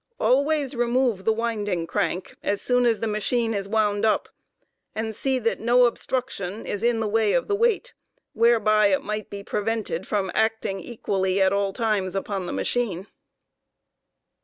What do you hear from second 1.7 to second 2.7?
crank as